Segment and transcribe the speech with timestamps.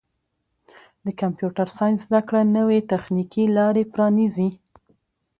[1.05, 4.49] د کمپیوټر ساینس زدهکړه نوې تخنیکي لارې پرانیزي.